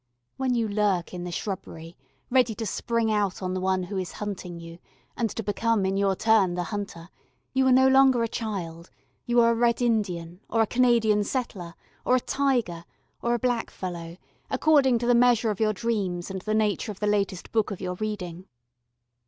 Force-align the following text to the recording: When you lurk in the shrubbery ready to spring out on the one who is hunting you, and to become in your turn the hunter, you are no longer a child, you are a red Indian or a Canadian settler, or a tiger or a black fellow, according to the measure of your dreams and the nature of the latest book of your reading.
When 0.35 0.55
you 0.55 0.67
lurk 0.67 1.13
in 1.13 1.25
the 1.25 1.31
shrubbery 1.31 1.95
ready 2.31 2.55
to 2.55 2.65
spring 2.65 3.11
out 3.11 3.43
on 3.43 3.53
the 3.53 3.59
one 3.61 3.83
who 3.83 3.97
is 3.99 4.13
hunting 4.13 4.59
you, 4.59 4.79
and 5.15 5.29
to 5.29 5.43
become 5.43 5.85
in 5.85 5.95
your 5.95 6.15
turn 6.15 6.55
the 6.55 6.63
hunter, 6.63 7.09
you 7.53 7.67
are 7.67 7.71
no 7.71 7.87
longer 7.87 8.23
a 8.23 8.27
child, 8.27 8.89
you 9.27 9.39
are 9.41 9.51
a 9.51 9.53
red 9.53 9.79
Indian 9.79 10.39
or 10.49 10.63
a 10.63 10.65
Canadian 10.65 11.23
settler, 11.23 11.75
or 12.03 12.15
a 12.15 12.19
tiger 12.19 12.83
or 13.21 13.35
a 13.35 13.45
black 13.45 13.69
fellow, 13.69 14.17
according 14.49 14.97
to 14.97 15.05
the 15.05 15.13
measure 15.13 15.51
of 15.51 15.59
your 15.59 15.71
dreams 15.71 16.31
and 16.31 16.41
the 16.41 16.55
nature 16.55 16.91
of 16.91 16.99
the 16.99 17.05
latest 17.05 17.51
book 17.51 17.69
of 17.69 17.79
your 17.79 17.93
reading. 17.93 18.47